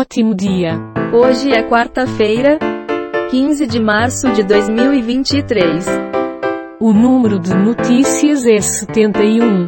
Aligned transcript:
Ótimo 0.00 0.32
dia. 0.32 0.78
Hoje 1.12 1.50
é 1.50 1.68
quarta-feira, 1.68 2.56
15 3.32 3.66
de 3.66 3.80
março 3.80 4.32
de 4.32 4.44
2023. 4.44 5.86
O 6.78 6.92
número 6.92 7.40
de 7.40 7.52
notícias 7.52 8.46
é 8.46 8.60
71. 8.60 9.66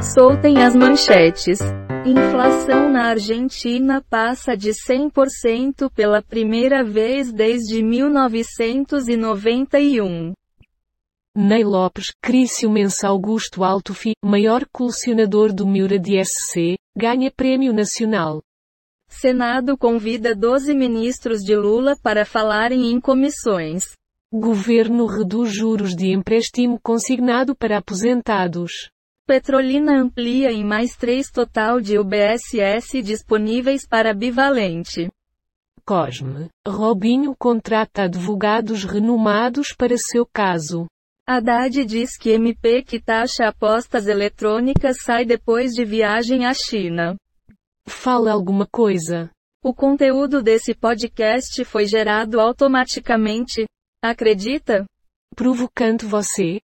Soltem 0.00 0.62
as 0.62 0.76
manchetes. 0.76 1.58
Inflação 2.06 2.88
na 2.88 3.06
Argentina 3.06 4.00
passa 4.08 4.56
de 4.56 4.70
100% 4.70 5.90
pela 5.92 6.22
primeira 6.22 6.84
vez 6.84 7.32
desde 7.32 7.82
1991. 7.82 10.34
Ney 11.34 11.64
Lopes, 11.64 12.12
Crício 12.22 12.70
Augusto 13.04 13.64
Altofi, 13.64 14.12
maior 14.24 14.64
colecionador 14.72 15.52
do 15.52 15.66
Miura 15.66 15.98
de 15.98 16.24
SC, 16.24 16.76
ganha 16.96 17.28
Prêmio 17.28 17.72
Nacional. 17.72 18.40
Senado 19.14 19.78
convida 19.78 20.34
12 20.34 20.74
ministros 20.74 21.40
de 21.40 21.54
Lula 21.54 21.96
para 22.02 22.24
falarem 22.24 22.90
em 22.90 23.00
comissões. 23.00 23.92
Governo 24.32 25.06
reduz 25.06 25.52
juros 25.52 25.94
de 25.94 26.10
empréstimo 26.12 26.78
consignado 26.82 27.54
para 27.54 27.78
aposentados. 27.78 28.90
Petrolina 29.26 29.98
amplia 29.98 30.50
em 30.50 30.64
mais 30.64 30.96
três 30.96 31.30
total 31.30 31.80
de 31.80 31.98
UBSS 31.98 33.00
disponíveis 33.02 33.86
para 33.86 34.12
bivalente. 34.12 35.08
Cosme. 35.84 36.48
Robinho 36.66 37.34
contrata 37.38 38.02
advogados 38.02 38.84
renomados 38.84 39.72
para 39.72 39.96
seu 39.96 40.26
caso. 40.26 40.86
Haddad 41.26 41.84
diz 41.86 42.18
que 42.18 42.30
MP 42.32 42.82
que 42.82 43.00
taxa 43.00 43.46
apostas 43.46 44.06
eletrônicas 44.08 44.96
sai 45.02 45.24
depois 45.24 45.72
de 45.72 45.84
viagem 45.84 46.44
à 46.44 46.52
China. 46.52 47.16
Fala 47.86 48.32
alguma 48.32 48.66
coisa. 48.66 49.30
O 49.62 49.74
conteúdo 49.74 50.42
desse 50.42 50.74
podcast 50.74 51.64
foi 51.64 51.86
gerado 51.86 52.40
automaticamente. 52.40 53.66
Acredita? 54.02 54.84
Provocando 55.34 56.08
você. 56.08 56.60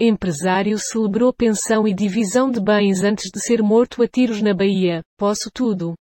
Empresário 0.00 0.78
celebrou 0.78 1.32
pensão 1.32 1.86
e 1.86 1.92
divisão 1.92 2.50
de 2.50 2.60
bens 2.60 3.02
antes 3.02 3.30
de 3.32 3.40
ser 3.40 3.60
morto 3.60 4.02
a 4.02 4.06
tiros 4.06 4.40
na 4.40 4.54
Bahia. 4.54 5.02
Posso 5.16 5.50
tudo. 5.52 5.94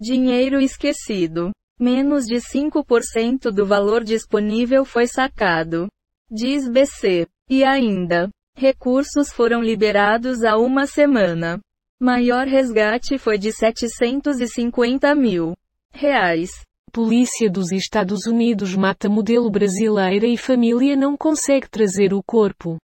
Dinheiro 0.00 0.60
esquecido. 0.60 1.52
Menos 1.78 2.24
de 2.24 2.36
5% 2.36 3.52
do 3.52 3.64
valor 3.64 4.02
disponível 4.02 4.84
foi 4.84 5.06
sacado. 5.06 5.88
Diz 6.28 6.68
BC. 6.68 7.28
E 7.48 7.62
ainda. 7.62 8.28
Recursos 8.56 9.32
foram 9.32 9.60
liberados 9.60 10.44
há 10.44 10.56
uma 10.56 10.86
semana. 10.86 11.58
Maior 12.00 12.46
resgate 12.46 13.18
foi 13.18 13.36
de 13.36 13.50
750 13.52 15.12
mil 15.16 15.54
reais. 15.92 16.50
Polícia 16.92 17.50
dos 17.50 17.72
Estados 17.72 18.26
Unidos 18.26 18.76
mata 18.76 19.08
modelo 19.08 19.50
brasileira 19.50 20.24
e 20.24 20.36
família 20.36 20.94
não 20.94 21.16
consegue 21.16 21.68
trazer 21.68 22.14
o 22.14 22.22
corpo. 22.22 22.76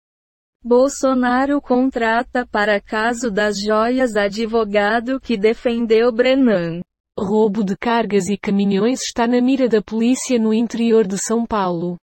Bolsonaro 0.65 1.61
contrata 1.61 2.47
para 2.47 2.81
caso 2.81 3.31
das 3.31 3.61
joias 3.61 4.17
advogado 4.17 5.21
que 5.21 5.37
defendeu 5.37 6.11
Brenan. 6.11 6.81
Roubo 7.19 7.63
de 7.63 7.77
cargas 7.77 8.29
e 8.29 8.39
caminhões 8.39 9.03
está 9.03 9.27
na 9.27 9.41
mira 9.41 9.69
da 9.69 9.83
polícia 9.83 10.39
no 10.39 10.55
interior 10.55 11.07
de 11.07 11.19
São 11.19 11.45
Paulo. 11.45 11.99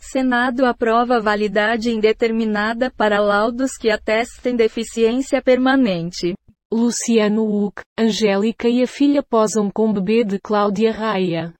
Senado 0.00 0.64
aprova 0.64 1.20
validade 1.20 1.90
indeterminada 1.90 2.90
para 2.90 3.20
laudos 3.20 3.76
que 3.76 3.90
atestem 3.90 4.56
deficiência 4.56 5.42
permanente. 5.42 6.34
Luciano 6.72 7.44
Huck, 7.44 7.82
Angélica 7.98 8.66
e 8.66 8.82
a 8.82 8.86
filha 8.86 9.22
posam 9.22 9.70
com 9.70 9.92
bebê 9.92 10.24
de 10.24 10.38
Cláudia 10.38 10.90
Raia. 10.90 11.52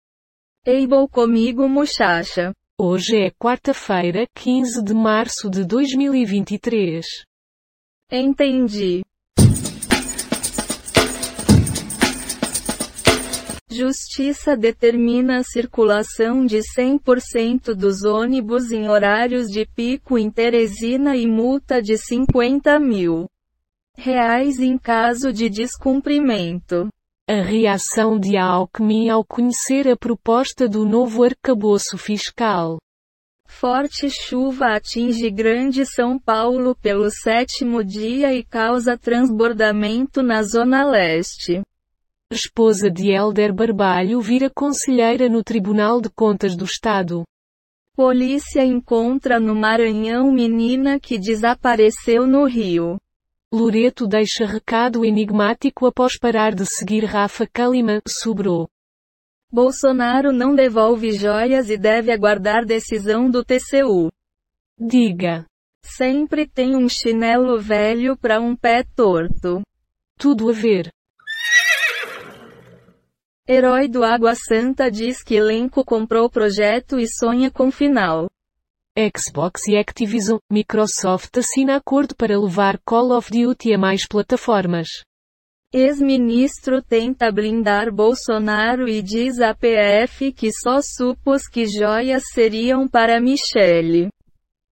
Able 0.66 1.06
comigo 1.10 1.68
muchacha. 1.68 2.52
Hoje 2.80 3.26
é 3.26 3.30
quarta-feira, 3.30 4.26
15 4.34 4.82
de 4.82 4.94
março 4.94 5.50
de 5.50 5.64
2023. 5.66 7.04
Entendi. 8.10 9.02
Justiça 13.72 14.56
determina 14.56 15.38
a 15.38 15.44
circulação 15.44 16.44
de 16.44 16.58
100% 16.58 17.72
dos 17.72 18.02
ônibus 18.02 18.72
em 18.72 18.88
horários 18.88 19.46
de 19.46 19.64
pico 19.64 20.18
em 20.18 20.28
Teresina 20.28 21.16
e 21.16 21.24
multa 21.24 21.80
de 21.80 21.96
50 21.96 22.80
mil 22.80 23.28
reais 23.96 24.58
em 24.58 24.76
caso 24.76 25.32
de 25.32 25.48
descumprimento. 25.48 26.88
A 27.28 27.42
reação 27.42 28.18
de 28.18 28.36
Alckmin 28.36 29.08
ao 29.08 29.24
conhecer 29.24 29.86
a 29.86 29.96
proposta 29.96 30.68
do 30.68 30.84
novo 30.84 31.22
arcabouço 31.22 31.96
fiscal. 31.96 32.78
Forte 33.46 34.10
chuva 34.10 34.74
atinge 34.74 35.30
Grande 35.30 35.86
São 35.86 36.18
Paulo 36.18 36.74
pelo 36.74 37.08
sétimo 37.08 37.84
dia 37.84 38.34
e 38.34 38.42
causa 38.42 38.98
transbordamento 38.98 40.24
na 40.24 40.42
Zona 40.42 40.84
Leste. 40.84 41.62
Esposa 42.32 42.88
de 42.88 43.10
Helder 43.10 43.52
Barbalho 43.52 44.20
vira 44.20 44.48
conselheira 44.48 45.28
no 45.28 45.42
Tribunal 45.42 46.00
de 46.00 46.08
Contas 46.08 46.54
do 46.54 46.64
Estado. 46.64 47.24
Polícia 47.92 48.64
encontra 48.64 49.40
no 49.40 49.52
Maranhão 49.52 50.30
menina 50.30 51.00
que 51.00 51.18
desapareceu 51.18 52.28
no 52.28 52.44
Rio. 52.44 52.98
Loreto 53.52 54.06
deixa 54.06 54.46
recado 54.46 55.04
enigmático 55.04 55.86
após 55.86 56.16
parar 56.16 56.54
de 56.54 56.64
seguir 56.64 57.04
Rafa 57.04 57.48
Kalimann, 57.48 58.00
sobrou. 58.06 58.68
Bolsonaro 59.50 60.32
não 60.32 60.54
devolve 60.54 61.10
joias 61.10 61.68
e 61.68 61.76
deve 61.76 62.12
aguardar 62.12 62.64
decisão 62.64 63.28
do 63.28 63.44
TCU. 63.44 64.08
Diga. 64.78 65.46
Sempre 65.82 66.46
tem 66.46 66.76
um 66.76 66.88
chinelo 66.88 67.60
velho 67.60 68.16
para 68.16 68.40
um 68.40 68.54
pé 68.54 68.84
torto. 68.94 69.62
Tudo 70.16 70.48
a 70.48 70.52
ver. 70.52 70.92
Herói 73.52 73.88
do 73.88 74.04
Água 74.04 74.36
Santa 74.36 74.88
diz 74.88 75.24
que 75.24 75.34
elenco 75.34 75.84
comprou 75.84 76.30
projeto 76.30 77.00
e 77.00 77.08
sonha 77.08 77.50
com 77.50 77.68
final. 77.72 78.30
Xbox 78.96 79.66
e 79.66 79.76
Activision, 79.76 80.38
Microsoft 80.48 81.36
assina 81.36 81.74
acordo 81.74 82.14
para 82.14 82.38
levar 82.38 82.78
Call 82.86 83.10
of 83.10 83.28
Duty 83.28 83.74
a 83.74 83.76
mais 83.76 84.06
plataformas. 84.06 84.86
Ex-ministro 85.74 86.80
tenta 86.80 87.32
blindar 87.32 87.92
Bolsonaro 87.92 88.88
e 88.88 89.02
diz 89.02 89.40
à 89.40 89.52
PF 89.52 90.32
que 90.32 90.52
só 90.52 90.78
supôs 90.80 91.48
que 91.48 91.66
joias 91.66 92.22
seriam 92.32 92.86
para 92.86 93.20
Michele. 93.20 94.10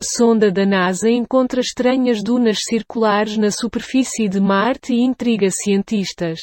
Sonda 0.03 0.51
da 0.51 0.65
NASA 0.65 1.09
encontra 1.09 1.61
estranhas 1.61 2.21
dunas 2.21 2.57
circulares 2.67 3.37
na 3.37 3.51
superfície 3.51 4.27
de 4.27 4.41
Marte 4.41 4.93
e 4.93 4.99
intriga 4.99 5.49
cientistas. 5.49 6.41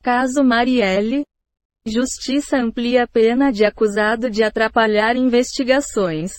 Caso 0.00 0.44
Marielle. 0.44 1.24
Justiça 1.86 2.58
amplia 2.58 3.04
a 3.04 3.06
pena 3.06 3.50
de 3.50 3.64
acusado 3.64 4.28
de 4.28 4.42
atrapalhar 4.42 5.16
investigações. 5.16 6.32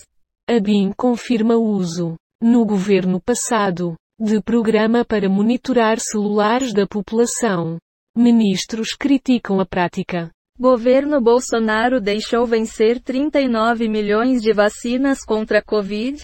A 0.48 0.60
BIM 0.60 0.92
confirma 0.96 1.56
o 1.56 1.64
uso, 1.64 2.14
no 2.40 2.64
governo 2.64 3.20
passado, 3.20 3.96
de 4.20 4.40
programa 4.40 5.04
para 5.04 5.28
monitorar 5.28 5.98
celulares 5.98 6.72
da 6.72 6.86
população. 6.86 7.76
Ministros 8.16 8.94
criticam 8.94 9.58
a 9.58 9.66
prática. 9.66 10.30
Governo 10.56 11.20
Bolsonaro 11.20 12.00
deixou 12.00 12.46
vencer 12.46 13.00
39 13.00 13.88
milhões 13.88 14.40
de 14.40 14.52
vacinas 14.52 15.24
contra 15.24 15.58
a 15.58 15.62
Covid, 15.62 16.22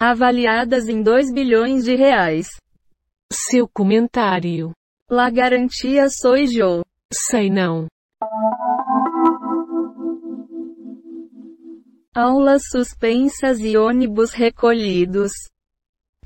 avaliadas 0.00 0.88
em 0.88 1.02
2 1.02 1.32
bilhões 1.32 1.84
de 1.84 1.94
reais. 1.94 2.48
Seu 3.32 3.68
comentário. 3.68 4.72
La 5.08 5.30
garantia 5.30 6.08
soy 6.08 6.46
yo. 6.46 6.84
Sei 7.12 7.48
não. 7.48 7.86
Aulas 12.14 12.64
suspensas 12.70 13.60
e 13.60 13.78
ônibus 13.78 14.32
recolhidos. 14.32 15.32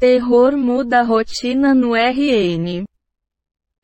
Terror 0.00 0.56
muda 0.56 1.00
a 1.00 1.02
rotina 1.04 1.72
no 1.72 1.94
RN. 1.94 2.84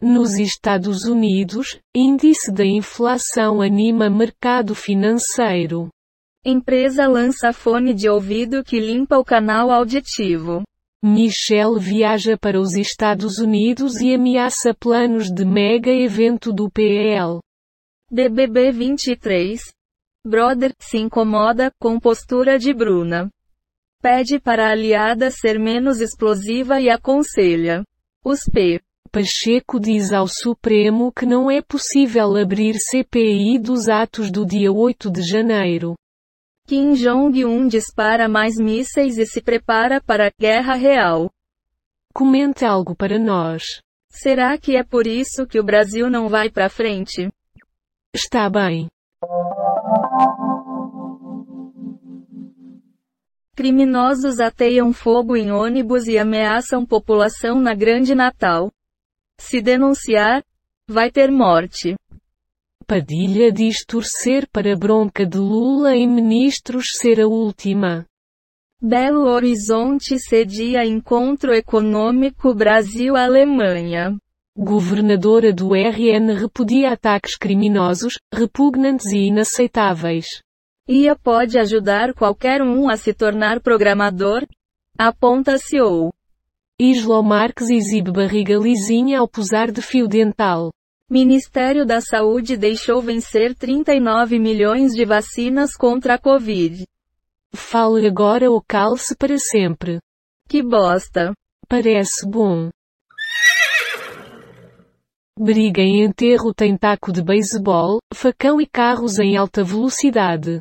Nos 0.02 0.38
Estados 0.38 1.04
Unidos, 1.04 1.78
índice 1.94 2.50
da 2.50 2.64
inflação 2.64 3.60
anima 3.60 4.10
mercado 4.10 4.74
financeiro. 4.74 5.88
Empresa 6.44 7.06
lança 7.06 7.52
fone 7.52 7.94
de 7.94 8.08
ouvido 8.08 8.64
que 8.64 8.80
limpa 8.80 9.18
o 9.18 9.24
canal 9.24 9.70
auditivo. 9.70 10.62
Michelle 11.00 11.78
viaja 11.78 12.36
para 12.36 12.58
os 12.58 12.74
Estados 12.74 13.38
Unidos 13.38 14.00
e 14.00 14.12
ameaça 14.14 14.74
planos 14.74 15.30
de 15.30 15.44
mega 15.44 15.92
evento 15.92 16.52
do 16.52 16.68
PL. 16.68 17.40
BBB 18.12 18.72
23, 18.72 19.60
Brother 20.26 20.74
se 20.80 20.98
incomoda 20.98 21.70
com 21.78 22.00
postura 22.00 22.58
de 22.58 22.74
Bruna. 22.74 23.30
Pede 24.02 24.40
para 24.40 24.66
a 24.66 24.72
aliada 24.72 25.30
ser 25.30 25.60
menos 25.60 26.00
explosiva 26.00 26.80
e 26.80 26.90
aconselha. 26.90 27.84
Os 28.24 28.40
P. 28.52 28.80
Pacheco 29.12 29.78
diz 29.78 30.12
ao 30.12 30.26
Supremo 30.26 31.12
que 31.12 31.24
não 31.24 31.48
é 31.48 31.62
possível 31.62 32.36
abrir 32.36 32.74
CPI 32.80 33.60
dos 33.60 33.88
atos 33.88 34.28
do 34.32 34.44
dia 34.44 34.72
8 34.72 35.08
de 35.08 35.22
janeiro. 35.22 35.94
Kim 36.66 36.94
Jong-un 36.94 37.68
dispara 37.68 38.28
mais 38.28 38.56
mísseis 38.56 39.18
e 39.18 39.24
se 39.24 39.40
prepara 39.40 40.00
para 40.00 40.26
a 40.26 40.32
guerra 40.36 40.74
real. 40.74 41.30
Comente 42.12 42.64
algo 42.64 42.92
para 42.92 43.20
nós. 43.20 43.62
Será 44.10 44.58
que 44.58 44.74
é 44.74 44.82
por 44.82 45.06
isso 45.06 45.46
que 45.46 45.60
o 45.60 45.64
Brasil 45.64 46.10
não 46.10 46.28
vai 46.28 46.50
para 46.50 46.68
frente? 46.68 47.30
Está 48.12 48.50
bem. 48.50 48.88
Criminosos 53.54 54.40
ateiam 54.40 54.92
fogo 54.92 55.36
em 55.36 55.52
ônibus 55.52 56.08
e 56.08 56.18
ameaçam 56.18 56.84
população 56.84 57.60
na 57.60 57.72
Grande 57.72 58.12
Natal. 58.12 58.72
Se 59.38 59.62
denunciar, 59.62 60.42
vai 60.88 61.10
ter 61.12 61.30
morte. 61.30 61.94
Padilha 62.84 63.52
diz 63.52 63.84
torcer 63.84 64.48
para 64.50 64.76
bronca 64.76 65.24
de 65.24 65.38
Lula 65.38 65.94
em 65.94 66.08
ministros 66.08 66.96
ser 66.96 67.20
a 67.20 67.28
última. 67.28 68.04
Belo 68.82 69.28
Horizonte 69.28 70.18
cedia 70.18 70.84
encontro 70.84 71.54
econômico 71.54 72.52
Brasil-Alemanha. 72.52 74.18
Governadora 74.56 75.52
do 75.52 75.74
RN 75.74 76.34
repudia 76.34 76.92
ataques 76.92 77.36
criminosos, 77.36 78.14
repugnantes 78.34 79.06
e 79.12 79.28
inaceitáveis. 79.28 80.26
IA 80.88 81.14
pode 81.14 81.56
ajudar 81.56 82.12
qualquer 82.12 82.60
um 82.60 82.88
a 82.88 82.96
se 82.96 83.14
tornar 83.14 83.60
programador? 83.60 84.44
Aponta 84.98 85.56
CEO. 85.56 86.10
Islo 86.80 87.22
Marques 87.22 87.70
exibe 87.70 88.10
barriga 88.10 88.56
lisinha 88.56 89.20
ao 89.20 89.28
posar 89.28 89.70
de 89.70 89.80
fio 89.80 90.08
dental. 90.08 90.72
Ministério 91.08 91.86
da 91.86 92.00
Saúde 92.00 92.56
deixou 92.56 93.00
vencer 93.00 93.54
39 93.54 94.38
milhões 94.38 94.92
de 94.92 95.04
vacinas 95.04 95.76
contra 95.76 96.14
a 96.14 96.18
Covid. 96.18 96.84
Fale 97.54 98.06
agora 98.06 98.50
ou 98.50 98.60
calce 98.60 99.16
para 99.16 99.38
sempre. 99.38 100.00
Que 100.48 100.62
bosta. 100.62 101.32
Parece 101.68 102.28
bom. 102.28 102.68
Briga 105.42 105.80
em 105.80 106.04
enterro 106.04 106.52
tem 106.52 106.76
taco 106.76 107.10
de 107.10 107.22
beisebol, 107.22 107.98
facão 108.12 108.60
e 108.60 108.66
carros 108.66 109.18
em 109.18 109.38
alta 109.38 109.64
velocidade. 109.64 110.60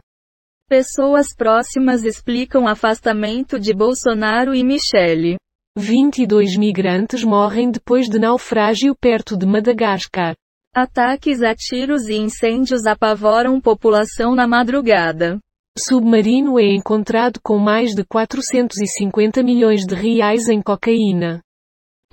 Pessoas 0.69 1.35
próximas 1.35 2.05
explicam 2.05 2.65
afastamento 2.65 3.59
de 3.59 3.73
Bolsonaro 3.73 4.55
e 4.55 4.63
Michele. 4.63 5.35
22 5.77 6.55
migrantes 6.55 7.25
morrem 7.25 7.69
depois 7.69 8.07
de 8.07 8.19
naufrágio 8.19 8.95
perto 8.95 9.35
de 9.35 9.45
Madagascar. 9.45 10.33
Ataques 10.73 11.43
a 11.43 11.53
tiros 11.53 12.07
e 12.07 12.15
incêndios 12.15 12.85
apavoram 12.85 13.59
população 13.59 14.33
na 14.33 14.47
madrugada. 14.47 15.39
Submarino 15.77 16.57
é 16.57 16.73
encontrado 16.73 17.41
com 17.43 17.57
mais 17.57 17.93
de 17.93 18.05
450 18.05 19.43
milhões 19.43 19.85
de 19.85 19.93
reais 19.93 20.47
em 20.47 20.61
cocaína. 20.61 21.41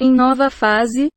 Em 0.01 0.13
nova 0.13 0.51
fase, 0.51 1.09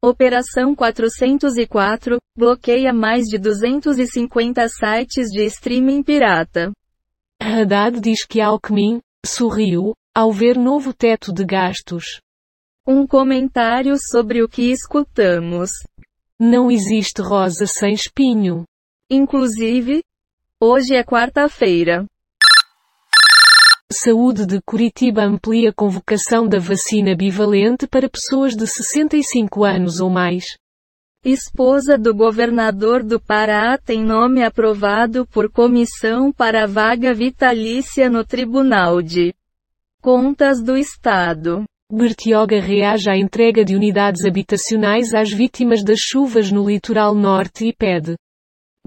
Operação 0.00 0.76
404 0.76 2.18
bloqueia 2.36 2.92
mais 2.92 3.24
de 3.24 3.36
250 3.36 4.68
sites 4.68 5.26
de 5.26 5.44
streaming 5.46 6.04
pirata. 6.04 6.70
Haddad 7.42 8.00
diz 8.00 8.24
que 8.24 8.40
Alckmin 8.40 9.00
sorriu 9.26 9.94
ao 10.14 10.32
ver 10.32 10.56
novo 10.56 10.94
teto 10.94 11.32
de 11.32 11.44
gastos. 11.44 12.20
Um 12.86 13.08
comentário 13.08 13.96
sobre 13.98 14.40
o 14.40 14.48
que 14.48 14.70
escutamos. 14.70 15.70
Não 16.38 16.70
existe 16.70 17.20
rosa 17.20 17.66
sem 17.66 17.92
espinho. 17.92 18.62
Inclusive, 19.10 20.00
hoje 20.60 20.94
é 20.94 21.02
quarta-feira. 21.02 22.06
Saúde 23.90 24.44
de 24.44 24.60
Curitiba 24.60 25.24
amplia 25.24 25.72
convocação 25.72 26.46
da 26.46 26.58
vacina 26.58 27.16
bivalente 27.16 27.86
para 27.86 28.06
pessoas 28.06 28.54
de 28.54 28.66
65 28.66 29.64
anos 29.64 29.98
ou 29.98 30.10
mais. 30.10 30.44
Esposa 31.24 31.96
do 31.96 32.14
governador 32.14 33.02
do 33.02 33.18
Pará 33.18 33.78
tem 33.78 34.04
nome 34.04 34.44
aprovado 34.44 35.26
por 35.28 35.50
comissão 35.50 36.30
para 36.30 36.66
vaga 36.66 37.14
vitalícia 37.14 38.10
no 38.10 38.26
Tribunal 38.26 39.00
de 39.00 39.34
Contas 40.02 40.62
do 40.62 40.76
Estado. 40.76 41.64
Bertioga 41.90 42.60
reage 42.60 43.08
à 43.08 43.16
entrega 43.16 43.64
de 43.64 43.74
unidades 43.74 44.26
habitacionais 44.26 45.14
às 45.14 45.32
vítimas 45.32 45.82
das 45.82 45.98
chuvas 45.98 46.52
no 46.52 46.68
litoral 46.68 47.14
norte 47.14 47.66
e 47.66 47.72
pede 47.72 48.16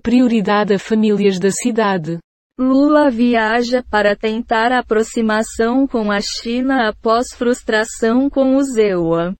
prioridade 0.03 0.75
a 0.75 0.77
famílias 0.77 1.39
da 1.39 1.49
cidade. 1.49 2.19
Lula 2.61 3.09
viaja 3.09 3.83
para 3.89 4.15
tentar 4.15 4.71
aproximação 4.71 5.87
com 5.87 6.11
a 6.11 6.21
China 6.21 6.87
após 6.87 7.33
frustração 7.33 8.29
com 8.29 8.55
o 8.55 8.61
ZEUA. 8.61 9.35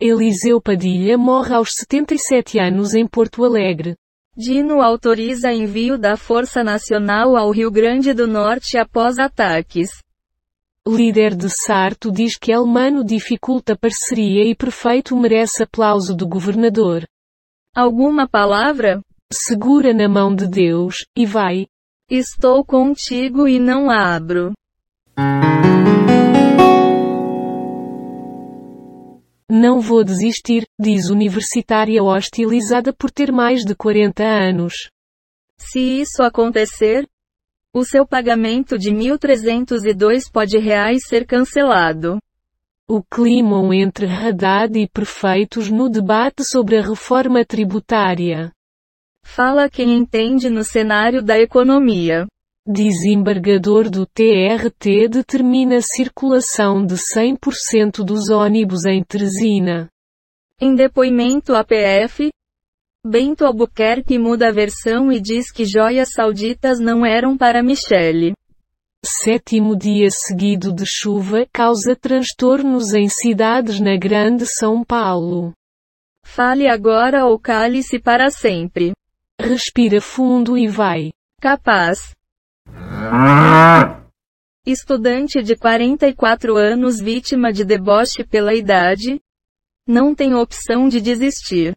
Eliseu 0.00 0.58
Padilha 0.58 1.18
morre 1.18 1.54
aos 1.54 1.74
77 1.74 2.58
anos 2.58 2.94
em 2.94 3.06
Porto 3.06 3.44
Alegre. 3.44 3.94
Dino 4.34 4.80
autoriza 4.80 5.52
envio 5.52 5.98
da 5.98 6.16
Força 6.16 6.64
Nacional 6.64 7.36
ao 7.36 7.50
Rio 7.50 7.70
Grande 7.70 8.14
do 8.14 8.26
Norte 8.26 8.78
após 8.78 9.18
ataques. 9.18 9.90
Líder 10.88 11.34
de 11.34 11.50
Sarto 11.50 12.10
diz 12.10 12.38
que 12.38 12.52
Elmano 12.52 13.04
dificulta 13.04 13.76
parceria 13.76 14.44
e 14.44 14.54
prefeito 14.54 15.14
merece 15.14 15.62
aplauso 15.62 16.16
do 16.16 16.26
governador. 16.26 17.06
Alguma 17.74 18.26
palavra? 18.26 19.02
Segura 19.30 19.92
na 19.92 20.08
mão 20.08 20.34
de 20.34 20.46
Deus, 20.46 21.04
e 21.14 21.26
vai. 21.26 21.66
Estou 22.08 22.64
contigo 22.64 23.48
e 23.48 23.58
não 23.58 23.90
abro. 23.90 24.52
Não 29.50 29.80
vou 29.80 30.04
desistir, 30.04 30.64
diz 30.78 31.10
universitária 31.10 32.00
hostilizada 32.00 32.92
por 32.92 33.10
ter 33.10 33.32
mais 33.32 33.64
de 33.64 33.74
40 33.74 34.22
anos. 34.22 34.88
Se 35.58 35.80
isso 35.80 36.22
acontecer, 36.22 37.08
o 37.74 37.84
seu 37.84 38.06
pagamento 38.06 38.78
de 38.78 38.92
1.302 38.92 40.30
pode 40.32 40.58
reais 40.58 41.08
ser 41.08 41.26
cancelado. 41.26 42.20
O 42.88 43.02
clima 43.02 43.58
entre 43.74 44.06
Haddad 44.06 44.78
e 44.78 44.88
prefeitos 44.88 45.72
no 45.72 45.88
debate 45.88 46.44
sobre 46.44 46.78
a 46.78 46.82
reforma 46.82 47.44
tributária. 47.44 48.52
Fala 49.26 49.68
quem 49.68 49.94
entende 49.94 50.48
no 50.48 50.64
cenário 50.64 51.22
da 51.22 51.38
economia. 51.38 52.26
Desembargador 52.66 53.90
do 53.90 54.06
TRT 54.06 55.08
determina 55.08 55.82
circulação 55.82 56.86
de 56.86 56.94
100% 56.94 58.02
dos 58.02 58.30
ônibus 58.30 58.86
em 58.86 59.04
Teresina. 59.04 59.88
Em 60.58 60.74
depoimento 60.74 61.54
à 61.54 61.62
PF, 61.62 62.30
Bento 63.04 63.44
Albuquerque 63.44 64.18
muda 64.18 64.48
a 64.48 64.52
versão 64.52 65.12
e 65.12 65.20
diz 65.20 65.52
que 65.52 65.66
joias 65.66 66.12
sauditas 66.12 66.80
não 66.80 67.04
eram 67.04 67.36
para 67.36 67.62
Michele. 67.62 68.32
Sétimo 69.04 69.76
dia 69.76 70.08
seguido 70.10 70.72
de 70.72 70.86
chuva 70.86 71.46
causa 71.52 71.94
transtornos 71.94 72.94
em 72.94 73.08
cidades 73.08 73.80
na 73.80 73.98
Grande 73.98 74.46
São 74.46 74.82
Paulo. 74.82 75.52
Fale 76.22 76.66
agora 76.66 77.26
ou 77.26 77.38
cale-se 77.38 77.98
para 77.98 78.30
sempre. 78.30 78.94
Respira 79.40 80.00
fundo 80.00 80.56
e 80.56 80.66
vai. 80.66 81.12
Capaz. 81.40 82.14
Estudante 84.66 85.42
de 85.42 85.54
44 85.54 86.56
anos 86.56 86.98
vítima 86.98 87.52
de 87.52 87.64
deboche 87.64 88.24
pela 88.24 88.54
idade. 88.54 89.20
Não 89.86 90.14
tem 90.14 90.34
opção 90.34 90.88
de 90.88 91.00
desistir. 91.00 91.76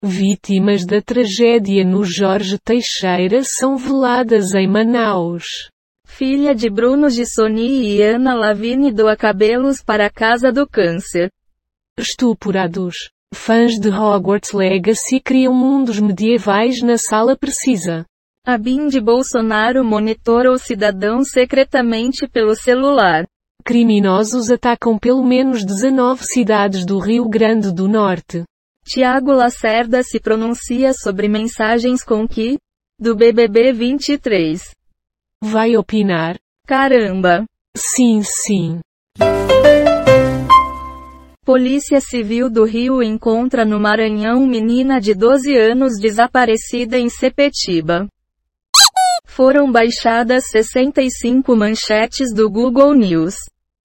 Vítimas 0.00 0.84
da 0.84 1.00
tragédia 1.00 1.84
no 1.84 2.04
Jorge 2.04 2.58
Teixeira 2.58 3.42
são 3.42 3.76
veladas 3.76 4.54
em 4.54 4.68
Manaus. 4.68 5.70
Filha 6.06 6.54
de 6.54 6.70
Bruno 6.70 7.08
Gissoni 7.08 7.96
e 7.96 8.02
Ana 8.02 8.34
Lavigne 8.34 8.92
doa 8.92 9.16
cabelos 9.16 9.82
para 9.82 10.06
a 10.06 10.10
Casa 10.10 10.52
do 10.52 10.68
Câncer. 10.68 11.32
Estuporados. 11.98 13.13
Fãs 13.34 13.78
de 13.78 13.90
Hogwarts 13.90 14.52
Legacy 14.52 15.20
criam 15.20 15.52
mundos 15.52 15.98
medievais 15.98 16.80
na 16.80 16.96
sala 16.96 17.36
precisa. 17.36 18.06
A 18.46 18.56
BIM 18.56 18.88
de 18.88 19.00
Bolsonaro 19.00 19.84
monitora 19.84 20.52
o 20.52 20.58
cidadão 20.58 21.24
secretamente 21.24 22.28
pelo 22.28 22.54
celular. 22.54 23.24
Criminosos 23.64 24.50
atacam 24.50 24.98
pelo 24.98 25.24
menos 25.24 25.64
19 25.64 26.24
cidades 26.24 26.84
do 26.84 26.98
Rio 26.98 27.28
Grande 27.28 27.72
do 27.72 27.88
Norte. 27.88 28.44
Tiago 28.84 29.32
Lacerda 29.32 30.02
se 30.02 30.20
pronuncia 30.20 30.92
sobre 30.92 31.26
mensagens 31.26 32.04
com 32.04 32.28
que? 32.28 32.58
Do 33.00 33.16
BBB 33.16 33.72
23. 33.72 34.70
Vai 35.42 35.76
opinar? 35.76 36.36
Caramba! 36.66 37.44
Sim, 37.76 38.22
sim. 38.22 38.80
Polícia 41.44 42.00
Civil 42.00 42.48
do 42.48 42.64
Rio 42.64 43.02
encontra 43.02 43.66
no 43.66 43.78
Maranhão 43.78 44.46
menina 44.46 44.98
de 44.98 45.12
12 45.12 45.54
anos 45.54 46.00
desaparecida 46.00 46.98
em 46.98 47.10
Sepetiba. 47.10 48.08
Foram 49.26 49.70
baixadas 49.70 50.44
65 50.48 51.54
manchetes 51.54 52.32
do 52.32 52.48
Google 52.50 52.94
News, 52.94 53.34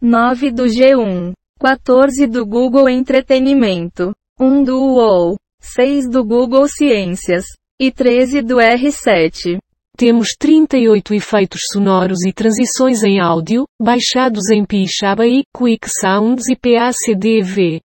9 0.02 0.52
do 0.52 0.64
G1, 0.64 1.34
14 1.60 2.28
do 2.28 2.46
Google 2.46 2.88
Entretenimento, 2.88 4.14
1 4.40 4.64
do 4.64 4.80
UOL, 4.80 5.36
6 5.60 6.10
do 6.10 6.24
Google 6.24 6.66
Ciências. 6.66 7.44
E 7.78 7.92
13 7.92 8.42
do 8.42 8.56
R7. 8.58 9.58
Temos 10.00 10.30
38 10.40 11.14
efeitos 11.14 11.60
sonoros 11.74 12.26
e 12.26 12.32
transições 12.32 13.04
em 13.04 13.20
áudio, 13.20 13.66
baixados 13.78 14.50
em 14.50 14.64
Pixabay, 14.64 15.44
Quick 15.54 15.90
Sounds 15.90 16.48
e 16.48 16.56
PACDV. 16.56 17.82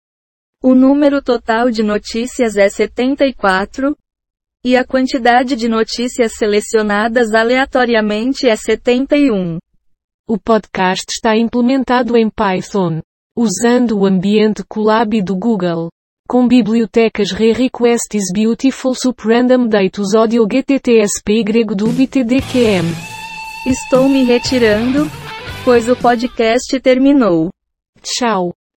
O 0.62 0.76
número 0.76 1.24
total 1.24 1.72
de 1.72 1.82
notícias 1.82 2.56
é 2.56 2.70
74, 2.70 3.98
e 4.64 4.78
a 4.78 4.86
quantidade 4.86 5.56
de 5.56 5.68
notícias 5.68 6.34
selecionadas 6.36 7.34
aleatoriamente 7.34 8.48
é 8.48 8.56
71. 8.56 9.58
O 10.30 10.38
podcast 10.38 11.06
está 11.10 11.36
implementado 11.36 12.16
em 12.16 12.30
Python, 12.30 13.02
usando 13.36 13.98
o 13.98 14.06
ambiente 14.06 14.64
Colab 14.70 15.20
do 15.24 15.36
Google. 15.36 15.90
Com 16.34 16.48
bibliotecas 16.48 17.30
Re-Request 17.30 18.16
is 18.16 18.32
Beautiful 18.34 18.96
Sup 18.96 19.24
Random 19.24 19.68
Datus 19.68 20.16
Audio 20.16 20.48
GTTSPY 20.48 21.64
do 21.76 21.86
BTDQM. 21.90 22.86
Estou 23.68 24.10
me 24.10 24.24
retirando, 24.24 25.08
pois 25.64 25.88
o 25.88 25.96
podcast 25.96 26.80
terminou. 26.80 27.52
Tchau. 28.02 28.52